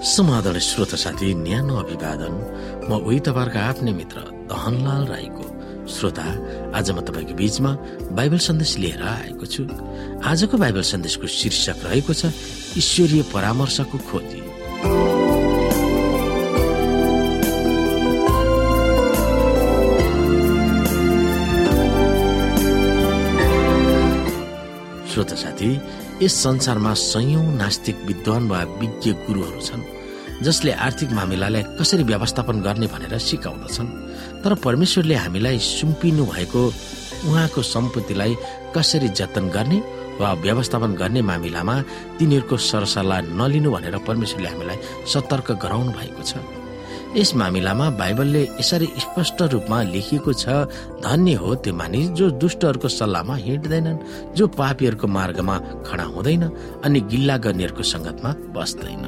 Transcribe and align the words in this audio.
समाधान 0.00 0.58
श्रोत 0.58 0.94
साथी 0.96 1.34
न्यानो 1.44 1.76
अभिवादन। 1.76 2.32
म 2.88 3.04
उही 3.04 3.20
तपाईँहरूको 3.20 3.60
आफ्नै 3.60 3.92
मित्र 3.92 4.48
दहनलाल 4.48 5.04
राईको 5.12 5.44
श्रोता। 5.92 6.24
आज 6.72 6.90
म 6.96 7.04
तपाईँको 7.04 7.34
बीचमा 7.36 7.72
बाइबल 8.16 8.40
सन्देश 8.40 8.72
लिएर 8.80 9.02
आएको 9.04 9.44
छु। 9.44 9.62
आजको 10.24 10.56
बाइबल 10.56 10.82
सन्देशको 10.88 11.26
शीर्षक 11.28 11.84
रहेको 11.84 12.12
छ 12.16 12.32
ईश्वरीय 12.80 13.22
परामर्शको 13.28 13.98
खोजी। 14.08 14.40
श्रोत 25.12 25.30
साथी 25.36 25.70
यस 26.22 26.34
संसारमा 26.42 26.92
सयौं 27.00 27.44
नास्तिक 27.56 27.96
विद्वान 28.06 28.48
वा 28.48 28.60
विज्ञ 28.80 29.12
गुरुहरू 29.26 29.60
छन् 29.60 29.84
जसले 30.44 30.72
आर्थिक 30.86 31.10
मामिलालाई 31.12 31.62
कसरी 31.80 32.04
व्यवस्थापन 32.04 32.60
गर्ने 32.60 32.86
भनेर 32.92 33.16
सिकाउँदछन्। 33.18 33.88
तर 34.44 34.54
परमेश्वरले 34.64 35.14
हामीलाई 35.14 35.58
सुम्पिनु 35.58 36.24
भएको 36.26 36.62
उहाँको 37.28 37.62
सम्पत्तिलाई 37.74 38.36
कसरी 38.76 39.08
जतन 39.18 39.48
गर्ने 39.56 39.78
वा 40.20 40.32
व्यवस्थापन 40.44 40.92
गर्ने 41.00 41.22
मामिलामा 41.30 41.76
तिनीहरूको 42.18 42.56
सरसल्लाह 42.70 43.20
नलिनु 43.40 43.70
भनेर 43.72 43.96
परमेश्वरले 44.08 44.48
हामीलाई 44.48 44.78
सतर्क 45.12 45.48
गराउनु 45.64 45.92
भएको 45.98 46.22
छ। 46.22 46.59
यस 47.10 47.34
मामिलामा 47.34 47.88
बाइबलले 47.98 48.42
यसरी 48.42 48.86
स्पष्ट 49.02 49.42
रूपमा 49.52 49.82
लेखिएको 49.82 50.32
छ 50.32 50.70
धन्य 51.02 51.34
हो 51.42 51.54
त्यो 51.62 51.74
मानिस 51.74 52.08
जो 52.18 52.30
दुष्टहरूको 52.38 52.88
सल्लाहमा 52.88 53.34
हिँड्दैनन् 53.46 53.98
जो 54.38 54.46
पापीहरूको 54.54 55.06
मार्गमा 55.16 55.56
खडा 55.86 56.04
हुँदैन 56.14 56.42
अनि 56.86 57.00
गिल्ला 57.10 57.36
गर्नेहरूको 57.44 57.82
सङ्गतमा 57.92 58.30
बस्दैन। 58.54 59.04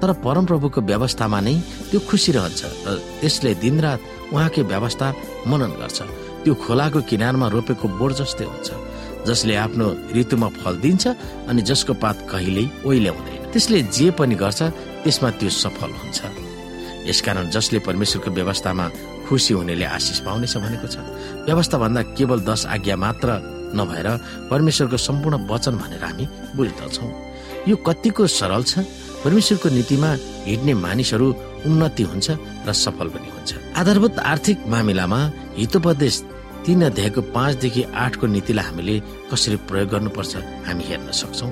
तर 0.00 0.12
परमप्रभुको 0.24 0.80
व्यवस्थामा 0.80 1.40
नै 1.44 1.54
त्यो 1.90 2.00
खुसी 2.08 2.32
रहन्छ 2.32 2.60
र 2.88 2.96
त्यसले 3.20 3.52
दिनरात 3.60 4.00
उहाँकै 4.32 4.62
व्यवस्था 4.72 5.06
मनन 5.52 5.72
गर्छ। 5.80 5.98
त्यो 6.44 6.54
खोलाको 6.56 7.00
किनारमा 7.10 7.46
रोपेको 7.54 7.86
बोट 8.00 8.12
जस्तै 8.20 8.44
हुन्छ 8.48 8.68
जसले 9.28 9.54
आफ्नो 9.64 9.86
ऋतुमा 10.16 10.48
फल 10.56 10.74
दिन्छ 10.84 11.04
अनि 11.52 11.62
जसको 11.68 11.92
पात 12.00 12.16
कहिल्यै 12.32 12.66
ओइल्याउँदैन 12.88 13.52
त्यसले 13.52 13.78
जे 13.92 14.08
पनि 14.16 14.34
गर्छ 14.40 14.60
त्यसमा 15.04 15.30
त्यो 15.36 15.50
सफल 15.62 15.92
हुन्छ। 16.00 16.20
यसकारण 17.06 17.50
जसले 17.50 17.78
परमेश्वरको 17.86 18.30
व्यवस्थामा 18.30 18.88
खुसी 19.28 19.54
हुनेले 19.54 19.84
आशिष 19.84 20.18
पाउनेछ 20.26 20.56
भनेको 20.56 20.86
छ। 20.86 20.96
व्यवस्था 21.46 21.76
भन्दा 21.78 22.02
केवल 22.16 22.40
दश 22.46 22.66
आज्ञा 22.66 22.96
मात्र 22.96 23.28
नभएर 23.74 24.08
परमेश्वरको 24.50 24.96
सम्पूर्ण 24.96 25.36
वचन 25.48 25.74
भनेर 25.82 26.04
हामी 26.04 26.24
बुझ्दछौ। 26.56 27.06
यो 27.68 27.76
कतिको 27.86 28.26
सरल 28.26 28.62
छ? 28.62 28.84
परमेश्वरको 29.24 29.68
नीतिमा 29.68 30.10
हिँड्ने 30.46 30.74
मानिसहरू 30.74 31.28
उन्नति 31.66 32.02
हुन्छ 32.02 32.28
र 32.66 32.72
सफल 32.74 33.08
पनि 33.14 33.28
हुन्छ। 33.30 33.50
आधारभूत 33.78 34.18
आर्थिक 34.18 34.66
मामिलामा 34.66 35.20
हितोपदेश 35.58 36.16
तीन 36.66 36.82
अध्यायको 36.84 37.20
पाँचदेखि 37.34 37.82
आठको 37.94 38.26
नीतिलाई 38.26 38.64
हामीले 38.66 38.94
कसरी 39.30 39.56
प्रयोग 39.70 39.88
गर्नुपर्छ 39.90 40.32
हामी 40.66 40.84
हेर्न 40.90 41.10
सक्छौ। 41.10 41.46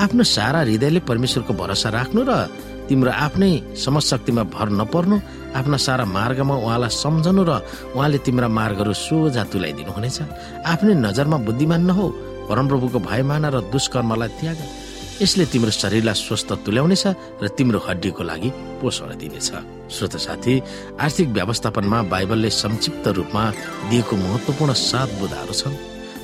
आफ्नो 0.00 0.22
सारा 0.24 0.60
हृदयले 0.60 1.00
परमेश्वरको 1.08 1.52
भरोसा 1.52 1.88
राख्नु 1.88 2.20
र 2.28 2.32
तिम्रो 2.88 3.10
आफ्नै 3.26 3.50
समशक्तिमा 3.84 4.42
भर 4.54 4.68
नपर्नु 4.80 5.16
आफ्ना 5.58 5.76
सारा 5.86 6.04
मार्गमा 6.16 6.54
उहाँलाई 6.64 6.92
सम्झनु 7.02 7.42
र 7.48 7.52
उहाँले 7.96 8.18
तिम्रा 8.26 8.48
मार्गहरू 8.58 8.92
सोझा 9.06 9.42
तुलाइदिनु 9.50 9.90
हुनेछ 9.96 10.18
आफ्नै 10.72 10.94
नजरमा 11.06 11.36
बुद्धिमान 11.46 11.82
नहो 11.90 12.04
परमप्रभुको 12.48 12.98
भयमाना 13.08 13.48
र 13.54 13.56
दुष्कर्मलाई 13.72 14.30
त्याग। 14.38 14.58
यसले 15.22 15.44
तिम्रो 15.48 15.72
शरीरलाई 15.72 16.14
स्वस्थ 16.14 16.50
तुल्याउनेछ 16.64 17.04
र 17.42 17.44
तिम्रो 17.56 17.78
हड्डीको 17.88 18.22
लागि 18.22 18.50
पोषण 18.78 19.10
दिनेछ। 19.16 19.48
श्रोत 19.90 20.14
साथी 20.20 20.54
आर्थिक 21.00 21.28
व्यवस्थापनमा 21.36 21.98
बाइबलले 22.12 22.50
संक्षिप्त 22.52 23.04
रूपमा 23.16 23.42
दिएको 23.90 24.14
महत्वपूर्ण 24.14 24.72
सात 24.90 25.08
बुधाहरू 25.18 25.54
छन्। 25.56 25.74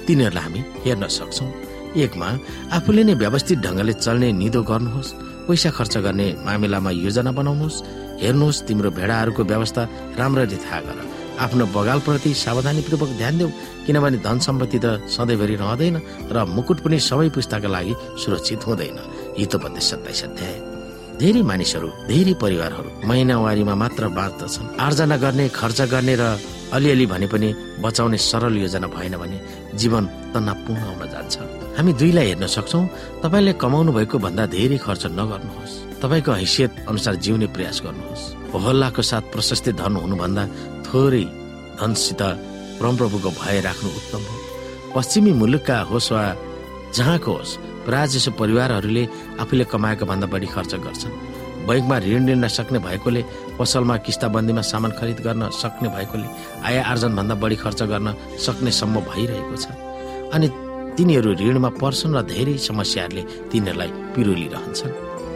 तिनीहरूलाई 0.07 0.45
हामी 0.45 0.61
हेर्न 0.85 1.05
सक्छौ। 1.09 1.47
एकमा 1.97 2.29
आफूले 2.77 3.03
नै 3.09 3.15
व्यवस्थित 3.23 3.59
ढङ्गले 3.65 3.93
चल्ने 4.05 4.29
निदो 4.41 4.63
गर्नुहोस्। 4.63 5.11
पैसा 5.47 5.71
खर्च 5.71 5.95
गर्ने 6.07 6.27
मामिलामा 6.47 6.91
योजना 7.05 7.33
बनाउनुहोस् 7.33 7.83
हेर्नुहोस् 8.23 8.63
तिम्रो 8.67 8.91
भेडाहरूको 8.91 9.43
व्यवस्था 9.45 9.83
राम्ररी 10.19 10.57
थाहा 10.57 10.81
गर। 10.87 10.99
आफ्नो 11.43 11.65
बगालप्रति 11.75 12.31
सावधानीपूर्वक 12.35 13.11
ध्यान 13.19 13.39
देऊ 13.39 13.51
किनभने 13.87 14.19
धन 14.27 14.39
सम्पत्ति 14.47 14.79
त 14.85 14.87
सधैँभरि 15.11 15.55
रहँदैन 15.57 15.97
र 16.31 16.45
मुकुट 16.47 16.79
पनि 16.85 16.99
सबै 17.01 17.29
पुस्ताका 17.35 17.69
लागि 17.69 17.95
सुरक्षित 18.23 18.67
हुँदैन। 18.67 18.99
हितोपत्य 19.39 19.81
सत्ताइस 19.81 20.23
अध्याय। 20.25 20.55
धेरै 21.19 21.43
मानिसहरू 21.43 21.89
धेरै 22.09 22.35
परिवारहरू 22.43 22.91
महिनावारीमा 23.09 23.75
मात्र 23.75 24.09
बाँच्दछन्। 24.19 24.77
आर्जना 24.81 25.17
गर्ने 25.17 25.49
खर्च 25.49 25.81
गर्ने 25.93 26.15
र 26.21 26.25
अलिअलि 26.73 27.07
भने 27.07 27.27
पनि 27.27 27.49
बचाउने 27.85 28.19
सरल 28.19 28.55
योजना 28.57 28.87
भएन 28.87 29.17
भने 29.17 29.39
जीवन 29.75 30.05
तनावपूर्ण 30.33 30.83
हुन 30.83 31.05
जान्छ। 31.13 31.35
हामी 31.77 31.93
दुईलाई 32.01 32.27
हेर्न 32.27 32.47
सक्छौ। 32.47 32.81
तपाईँले 33.23 33.53
कमाउनु 33.63 33.93
भएको 33.93 34.17
भन्दा 34.19 34.45
धेरै 34.53 34.79
खर्च 34.79 35.03
नगर्नुहोस्। 35.19 35.75
तपाईँको 36.03 36.33
हैसियत 36.33 36.73
अनुसार 36.91 37.15
जिउने 37.25 37.47
प्रयास 37.55 37.77
गर्नुहोस्। 37.85 38.23
होहल्लाको 38.53 39.03
साथ 39.03 39.25
प्रशस्त 39.33 39.67
धन 39.81 39.95
हुनुभन्दा 39.97 40.43
थोरै 40.87 41.25
धनसित 41.81 42.23
परमप्रभुको 42.81 43.31
भय 43.41 43.61
राख्नु 43.67 43.89
उत्तम 43.91 44.23
हो। 44.29 44.37
पश्चिमी 44.95 45.33
मुलुकका 45.33 45.77
होस् 45.91 46.13
वा 46.13 46.23
जहाँको 46.97 47.33
होस् 47.33 47.57
प्राय 47.87 48.07
जसो 48.09 48.31
परिवारहरूले 48.39 49.05
आफूले 49.41 49.65
कमाएको 49.65 50.05
भन्दा 50.07 50.27
बढी 50.27 50.47
खर्च 50.55 50.75
गर्छन्। 50.85 51.15
बैङ्कमा 51.63 51.97
ऋण 51.99 52.23
लिन 52.27 52.47
सक्ने 52.49 52.79
भएकोले 52.79 53.23
पसलमा 53.59 53.97
किस्ताबन्दीमा 54.03 54.63
सामान 54.63 54.91
खरिद 54.99 55.19
गर्न 55.23 55.43
सक्ने 55.55 55.89
भएकोले 55.95 56.27
आय 56.67 56.77
आर्जन 56.91 57.13
भन्दा 57.17 57.35
बढी 57.39 57.57
खर्च 57.57 57.83
गर्न 57.87 58.09
सक्ने 58.37 58.71
सम्भव 58.71 59.03
भइरहेको 59.07 59.57
छ। 59.57 59.67
अनि 60.35 60.49
तिनीहरू 60.97 61.31
ऋणमा 61.41 61.71
पर्छन् 61.81 62.17
र 62.17 62.21
धेरै 62.33 62.57
समस्याहरूले 62.69 63.23
तिनीहरूलाई 63.51 63.91
पिरोलिरहन्छन्। 64.15 64.93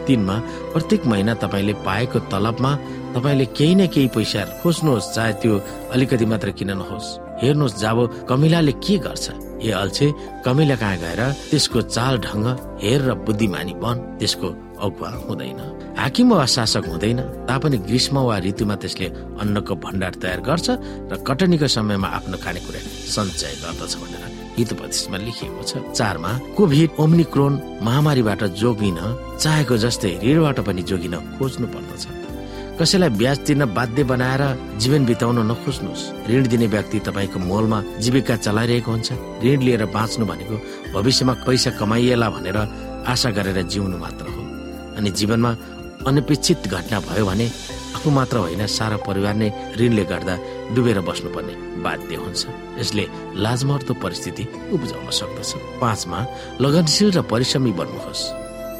तिनमा 0.06 0.36
प्रत्येक 0.72 1.02
महिना 1.10 1.34
तपाईँले 1.42 1.74
पाएको 1.86 2.18
तलबमा 2.32 2.72
तपाईँले 3.14 3.46
केही 3.58 3.74
न 3.74 3.82
केही 3.94 4.08
पैसा 4.14 4.42
खोज्नुहोस् 4.62 5.12
चाहे 5.14 5.32
त्यो 5.42 5.54
अलिकति 5.94 6.26
मात्र 6.30 6.50
किन 6.58 6.70
नहोस्। 6.80 7.06
हेर्नुहोस् 7.42 7.80
जब 7.82 7.98
कमिलाले 8.28 8.72
के 8.84 8.96
गर्छ। 9.06 9.26
ए 9.66 9.70
अल्छे 9.72 10.06
कमिला 10.44 10.76
कहाँ 10.76 10.96
गएर 11.02 11.20
त्यसको 11.50 11.80
चाल 11.96 12.14
ढङ्ग 12.26 12.46
हेर 12.84 13.00
र 13.08 13.10
बुद्धिमानी 13.26 13.74
बन। 13.82 13.96
त्यसको 14.20 14.48
अगुवा 14.84 15.08
हुँदैन। 15.26 15.60
हाकिम 15.96 16.28
वा 16.32 16.46
शासक 16.54 16.84
हुँदैन। 16.92 17.20
तापनि 17.48 17.76
ग्रीष्म 17.88 18.16
वा 18.28 18.36
ऋतुमा 18.46 18.76
त्यसले 18.76 19.06
अन्नको 19.40 19.74
भण्डार 19.84 20.14
तयार 20.22 20.40
गर्छ 20.48 20.66
र 21.10 21.12
कटनीको 21.26 21.66
समयमा 21.66 22.08
आफ्नो 22.20 22.36
खानेकुरा 22.44 22.80
सञ्चय 23.14 23.54
गर्दछ 23.64 23.92
भनेर। 23.96 24.25
हितोपदेशमा 24.56 25.16
लेखिएको 25.18 25.62
छ। 25.62 25.72
चारमा 25.92 26.30
कोभिड 26.56 26.90
ओम्निक्रोन 26.98 27.52
महामारीबाट 27.82 28.42
जोगिन 28.60 28.98
चाहेको 29.42 29.74
जस्तै 29.84 30.12
ऋणबाट 30.24 30.58
पनि 30.66 30.82
जोगिन 30.82 31.14
खोज्नु 31.36 31.66
पर्दछ। 31.74 32.04
कसैलाई 32.76 33.10
ब्याज 33.16 33.38
तिर्न 33.46 33.62
बाध्य 33.72 34.04
बनाएर 34.04 34.42
जीवन 34.80 35.04
बिताउन 35.08 35.38
नखोज्नुहोस्। 35.50 36.28
ऋण 36.28 36.42
दिने 36.52 36.66
व्यक्ति 36.68 36.98
तपाईँको 37.08 37.38
मोलमा 37.40 37.78
जीविका 38.04 38.36
चलाइरहेको 38.36 38.90
हुन्छ। 38.90 39.08
ऋण 39.44 39.58
लिएर 39.64 39.84
बाँच्नु 39.96 40.24
भनेको 40.26 40.56
भविष्यमा 40.92 41.34
पैसा 41.46 41.70
कमाइएला 41.80 42.28
भनेर 42.30 42.58
आशा 43.08 43.30
गरेर 43.32 43.58
जिउनु 43.64 43.96
मात्र 43.96 44.24
हो। 44.28 44.42
अनि 44.96 45.10
जीवनमा 45.10 45.50
अनपेक्षित 46.06 46.68
घटना 46.68 47.00
भयो 47.00 47.24
भने 47.26 47.46
आफू 47.96 48.08
मात्र 48.10 48.36
होइन 48.44 48.66
सारा 48.68 48.96
परिवार 49.08 49.34
नै 49.40 49.48
ऋणले 49.80 50.04
गर्दा 50.04 50.34
डुबेर 50.74 51.00
बस्नुपर्ने 51.00 51.54
बाध्य 51.82 52.14
हुन्छ। 52.16 52.42
यसले 52.80 53.04
लाजमर्दो 53.36 53.94
परिस्थिति 54.02 54.44
उब्जाउन 54.74 55.10
सक्दछ। 55.10 55.50
पाँचमा 55.80 56.18
लगनशील 56.60 57.10
र 57.12 57.22
परिश्रमी 57.22 57.72
बन्नुहोस्। 57.72 58.22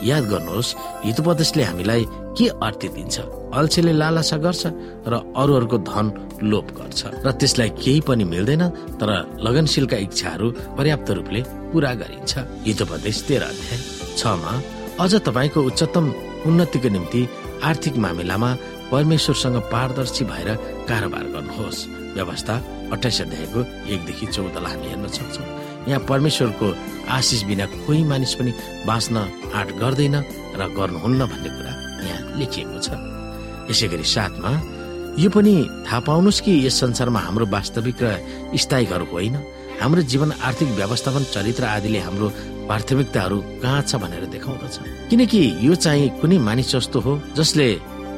याद 0.04 0.24
गर्नुहोस् 0.28 0.74
हितोपदेशले 1.04 1.62
हामीलाई 1.62 2.04
के 2.36 2.46
अर्थ 2.60 2.82
दिन्छ? 2.94 3.16
अल्छेले 3.56 3.92
लालसा 3.92 4.36
गर्छ 4.36 4.62
र 5.08 5.14
अरूहरूको 5.36 5.78
धन 5.88 6.06
लोप 6.42 6.66
गर्छ। 6.76 7.00
र 7.24 7.30
त्यसलाई 7.32 7.70
केही 7.80 8.00
पनि 8.04 8.24
मिल्दैन 8.24 8.62
तर 9.00 9.10
लगनशीलका 9.40 9.96
इच्छाहरू 9.96 10.46
पर्याप्त 10.76 11.10
रूपले 11.10 11.40
पूरा 11.72 11.92
गरिन्छ। 11.96 12.32
हितोपदेश 12.66 13.16
तेह्र 13.28 13.42
अध्याय। 13.42 13.78
छमा 14.18 14.52
अझ 15.00 15.14
तपाईँको 15.26 15.60
उच्चतम 15.60 16.06
उन्नतिको 16.48 16.88
निम्ति 16.88 17.22
आर्थिक 17.64 17.96
मामिलामा 18.00 18.50
परमेश्वरसँग 18.90 19.56
पारदर्शी 19.72 20.24
भएर 20.24 20.48
कारोबार 20.88 21.24
गर्नुहोस्। 21.34 21.86
व्यवस्था 22.16 22.54
अठाइस 22.92 23.20
अध्यायको 23.20 23.60
एकदेखि 23.92 24.26
चौधलाई 24.26 24.72
हामी 24.72 24.86
हेर्न 24.88 25.06
सक्छौँ। 25.08 25.46
यहाँ 25.88 26.00
परमेश्वरको 26.08 26.66
आशिष 27.12 27.42
बिना 27.44 27.66
कोही 27.84 28.02
मानिस 28.04 28.34
पनि 28.34 28.52
बाँच्न 28.86 29.16
आँट 29.52 29.68
गर्दैन 29.76 30.16
र 30.56 30.60
गर्नुहुन्न 30.78 31.20
भन्ने 31.28 31.50
कुरा 31.56 31.72
यहाँ 32.08 32.38
लेखिएको 32.38 32.78
छ। 32.80 32.88
यसै 33.70 33.86
गरी 33.92 34.06
साथमा 34.06 34.50
यो 35.20 35.28
पनि 35.28 35.54
थाहा 35.84 36.00
पाउनुहोस् 36.08 36.40
कि 36.40 36.52
यस 36.66 36.80
संसारमा 36.80 37.20
हाम्रो 37.20 37.46
वास्तविक 37.52 38.00
र 38.00 38.56
स्थायी 38.56 38.86
घर 38.86 39.02
होइन। 39.12 39.36
हाम्रो 39.76 40.02
जीवन 40.08 40.32
आर्थिक 40.40 40.68
व्यवस्थापन 40.80 41.22
चरित्र 41.34 41.64
आदिले 41.68 42.00
हाम्रो 42.00 42.32
प्राथमिकताहरू 42.66 43.38
कहाँ 43.62 43.82
छ 43.82 43.96
भनेर 43.96 44.24
देखाउँदछ। 44.34 44.76
किनकि 45.10 45.40
यो 45.62 45.74
चाहिँ 45.74 46.08
कुनै 46.20 46.38
मानिस 46.38 46.72
जस्तो 46.72 47.00
हो 47.00 47.12
जसले 47.36 47.68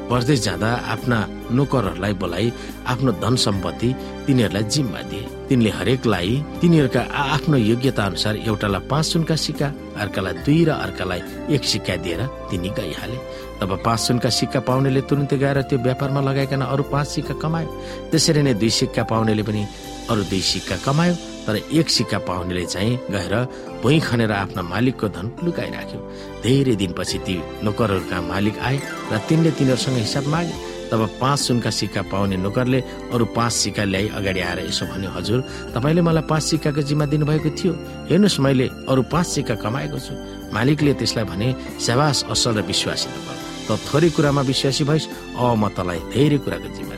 परदेश 0.09 0.39
जाँदा 0.41 0.69
आफ्ना 0.89 1.17
नोकरहरूलाई 1.53 2.13
बोलाइ 2.17 2.51
आफ्नो 2.89 3.11
धन 3.21 3.35
सम्पत्ति 3.45 3.89
तिनीहरूलाई 4.25 4.63
जिम्मा 4.73 5.01
दिए। 5.05 5.27
तिनले 5.49 5.69
हरेकलाई 5.69 6.31
तिनीहरूका 6.61 7.01
आफ्नो 7.13 7.57
योग्यता 7.57 8.03
अनुसार 8.05 8.35
एउटालाई 8.41 8.87
पाँच 8.89 9.05
सुनका 9.05 9.35
सिक्का 9.35 9.67
अर्कालाई 10.01 10.33
दुई 10.45 10.63
र 10.65 10.69
अर्कालाई 10.81 11.21
एक 11.53 11.63
सिक्का 11.63 11.95
दिएर 12.01 12.21
तिनी 12.49 12.69
गइहाले। 12.73 13.17
तब 13.61 13.71
पाँच 13.85 13.99
सुनका 13.99 14.29
सिक्का 14.29 14.59
पाउनेले 14.65 15.01
तुरन्तै 15.05 15.37
गएर 15.37 15.61
त्यो 15.69 15.77
व्यापारमा 15.77 16.21
लगाइकन 16.25 16.61
अरू 16.65 16.83
पाँच 16.89 17.07
सिक्का 17.07 17.33
कमायो। 17.37 17.69
त्यसरी 18.09 18.41
नै 18.41 18.53
दुई 18.57 18.69
सिक्का 18.69 19.03
पाउनेले 19.05 19.43
पनि 19.45 19.61
अरू 20.09 20.21
दुई 20.25 20.41
सिक्का 20.41 20.75
कमायो 20.85 21.13
तर 21.49 21.57
एक 21.57 21.89
सिक्का 21.89 22.17
पाउनेले 22.29 22.65
चाहिँ 22.69 23.09
गएर 23.09 23.33
भुइँ 23.81 23.99
खनेर 24.05 24.31
आफ्ना 24.31 24.61
मालिकको 24.61 25.07
धन 25.09 25.27
लुकाइराख्यो। 25.43 25.99
धेरै 26.45 26.75
दिनपछि 26.77 27.17
ती 27.25 27.35
नोकरहरूका 27.65 28.17
मालिक 28.21 28.55
आए 28.61 28.77
र 29.09 29.17
तिनले 29.25 29.51
तिनीहरूसँग 29.57 29.97
हिसाब 29.97 30.27
मागे। 30.29 30.53
तब 30.93 31.01
पाँच 31.17 31.39
सुनका 31.39 31.69
सिक्का 31.69 32.01
पाउने 32.05 32.37
नोकरले 32.37 32.79
अरू 33.13 33.25
पाँच 33.33 33.53
सिक्का 33.53 33.83
ल्याई 33.83 34.07
अगाडि 34.13 34.41
आएर 34.41 34.59
यसो 34.69 34.85
भन्यो 34.93 35.09
हजुर 35.09 35.39
तपाईँले 35.73 36.01
मलाई 36.05 36.25
पाँच 36.29 36.43
सिक्काको 36.43 36.81
जिम्मा 36.85 37.05
दिनुभएको 37.09 37.49
थियो। 37.57 37.73
हेर्नुहोस् 38.09 38.39
मैले 38.45 38.67
अरू 38.85 39.01
पाँच 39.09 39.25
सिक्का 39.25 39.55
कमाएको 39.57 39.97
छु। 39.97 40.13
मालिकले 40.53 40.93
त्यसलाई 41.01 41.25
भने 41.25 41.47
सेवास 41.81 42.25
असल 42.29 42.57
र 42.57 42.61
विश्वासी 42.69 43.09
नगर 43.09 43.35
त 43.65 43.69
थोरै 43.89 44.09
कुरामा 44.13 44.41
विश्वासी 44.49 44.83
भइस। 44.85 45.05
अब 45.33 45.57
म 45.57 45.69
तँलाई 45.73 45.99
धेरै 46.13 46.37
कुराको 46.45 46.69
जिम्मा 46.77 46.95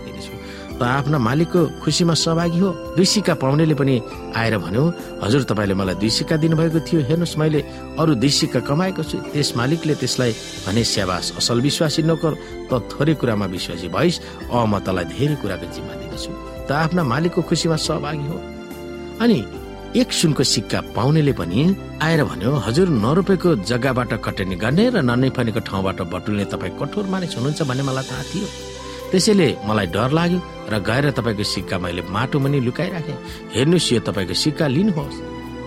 त 0.81 0.83
आफ्ना 0.83 1.17
मालिकको 1.21 1.61
खुसीमा 1.77 2.13
सहभागी 2.17 2.57
हो। 2.57 2.69
दुई 2.97 3.05
सिक्का 3.05 3.33
पाउनेले 3.37 3.75
पनि 3.77 3.95
आएर 4.33 4.57
भन्यो 4.57 4.83
हजुर 5.21 5.41
तपाईँले 5.45 5.75
मलाई 5.77 5.95
दुई 6.01 6.09
सिक्का 6.09 6.35
दिनुभएको 6.41 6.79
थियो। 6.89 6.99
हेर्नुहोस् 7.05 7.37
मैले 7.37 7.61
अरू 8.01 8.17
दुई 8.17 8.31
सिक्का 8.33 8.59
कमाएको 8.65 9.03
छु। 9.05 9.17
त्यस 9.29 9.53
मालिकले 9.61 9.93
त्यसलाई 10.01 10.31
भने 10.65 10.81
स्याबास 10.81 11.37
असल 11.37 11.61
विश्वासी 11.61 12.01
नोकर। 12.09 12.33
त 12.65 12.81
थोरै 12.89 13.13
कुरामा 13.21 13.45
विश्वासी 13.45 13.87
भइस। 13.93 14.15
अ 14.49 14.57
म 14.65 14.81
तँलाई 14.81 15.05
धेरै 15.13 15.35
कुराको 15.37 15.65
जिम्मा 15.69 15.93
दिनेछु 16.01 16.31
त 16.65 16.69
आफ्ना 16.73 17.01
मालिकको 17.05 17.41
खुसीमा 17.45 17.77
सहभागी 17.77 18.25
हो। 18.25 18.37
अनि 19.21 19.37
एक 20.01 20.09
सुनको 20.09 20.43
सिक्का 20.43 20.79
पाउनेले 20.97 21.33
पनि 21.37 21.61
आएर 22.01 22.23
भन्यो 22.25 22.51
हजुर 22.65 22.87
नरोपेको 22.89 23.49
जग्गाबाट 23.69 24.11
कटनी 24.25 24.55
गर्ने 24.57 24.89
र 24.89 25.05
ननैफनेको 25.05 25.61
ठाउँबाट 25.61 25.99
बटुल्ने 26.09 26.45
तपाईँ 26.49 26.73
कठोर 26.79 27.05
मानिस 27.13 27.37
हुनुहुन्छ 27.37 27.61
भन्ने 27.69 27.83
मलाई 27.85 28.05
थाहा 28.09 28.23
थियो। 28.33 28.70
त्यसैले 29.11 29.47
मलाई 29.67 29.87
डर 29.95 30.11
लाग्यो 30.17 30.39
र 30.71 30.73
गएर 30.79 31.05
तपाईँको 31.11 31.43
सिक्का 31.43 31.77
मैले 31.83 32.01
माटो 32.15 32.39
पनि 32.39 32.59
लुकाइराखेँ। 32.67 33.17
हेर्नुहोस् 33.55 33.91
यो 33.93 33.99
तपाईँको 34.07 34.33
सिक्का 34.43 34.67
लिनुहोस्। 34.67 35.17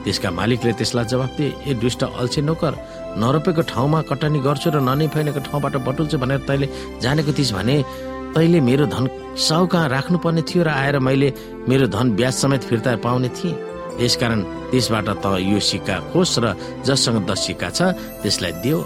त्यसका 0.05 0.31
मालिकले 0.31 0.73
त्यसलाई 0.81 1.05
जवाब 1.13 1.31
दिए 1.37 1.53
ए 1.69 1.75
दुष्ट 1.77 2.03
अल्छे 2.21 2.41
नोकर 2.41 2.73
नरोपेको 3.21 3.63
ठाउँमा 3.73 4.01
कटनी 4.09 4.39
गर्छु 4.47 4.69
र 4.73 4.81
ननै 4.81 5.07
फैनेको 5.13 5.41
ठाउँबाट 5.49 5.77
बटुल्छु 5.85 6.17
भनेर 6.19 6.41
तैँले 6.49 6.67
जानेको 7.05 7.33
थिइस् 7.37 7.53
भने 7.57 7.77
तैँले 8.35 8.61
मेरो 8.69 8.85
धन 8.89 9.05
साउ 9.39 9.67
कहाँ 9.73 9.89
राख्नुपर्ने 9.89 10.43
थियो 10.49 10.63
र 10.65 10.69
आएर 10.69 10.99
मैले 11.05 11.29
मेरो 11.69 11.87
धन 11.89 12.07
ब्याज 12.17 12.35
समेत 12.35 12.63
फिर्ता 12.69 12.97
पाउने 13.05 13.29
थिएँ। 13.29 13.57
यसकारण 14.01 14.41
त्यसबाट 14.73 15.09
त 15.23 15.25
यो 15.41 15.61
सिक्का 15.61 15.97
खोस् 16.13 16.39
र 16.43 16.45
जससँग 16.85 17.25
दस 17.29 17.41
सिक्का 17.47 17.69
छ 17.71 17.81
त्यसलाई 18.21 18.53
दियो 18.65 18.79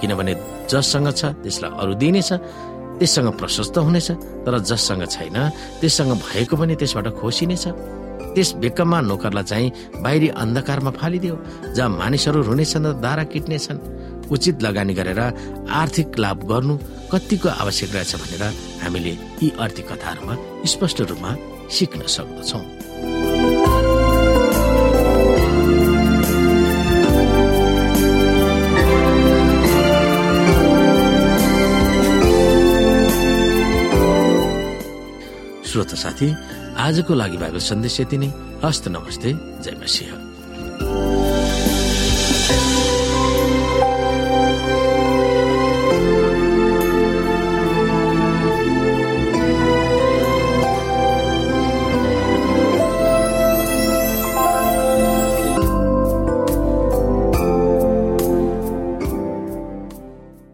किनभने 0.00 0.32
जससँग 0.68 1.08
छ 1.14 1.36
त्यसलाई 1.40 1.70
अरू 1.80 1.94
दिनेछ 1.94 2.30
त्यससँग 2.98 3.28
प्रशस्त 3.40 3.76
हुनेछ 3.78 4.08
तर 4.44 4.54
जससँग 4.68 5.04
छैन 5.06 5.36
त्यससँग 5.80 6.12
भएको 6.24 6.54
पनि 6.56 6.74
त्यसबाट 6.80 7.06
खोसिनेछ। 7.20 7.64
त्यस 8.34 8.48
बेकममा 8.60 9.00
नोकरलाई 9.00 9.44
चाहिँ 9.44 9.72
बाहिरी 10.04 10.28
अन्धकारमा 10.42 10.90
फालिदियो 11.00 11.36
जहाँ 11.76 11.90
मानिसहरू 12.00 12.42
रुनेछन् 12.48 12.86
र 12.86 12.92
दारा 13.04 13.24
किट्नेछन्। 13.32 13.78
उचित 14.28 14.62
लगानी 14.62 14.94
गरेर 14.98 15.20
आर्थिक 15.70 16.18
लाभ 16.18 16.38
गर्नु 16.50 16.74
कतिको 17.12 17.48
आवश्यक 17.62 17.90
रहेछ 17.94 18.12
भनेर 18.20 18.42
हामीले 18.82 19.12
यी 19.40 19.48
आर्थिक 19.60 19.86
कथाहरूमा 19.88 20.34
स्पष्ट 20.66 20.98
रूपमा 21.10 21.30
सिक्न 21.70 22.00
सक्दछौँ। 22.16 22.62
श्रोत 35.76 35.94
साथी 35.94 36.28
आजको 36.80 37.14
लागि 37.14 37.36
बाइबल 37.36 37.60
सन्देश 37.60 38.00
यति 38.00 38.18
नै। 38.18 38.32
हस्त 38.64 38.88
नमस्ते 38.88 39.32
जय 39.60 39.76
मसिंह। 39.76 40.25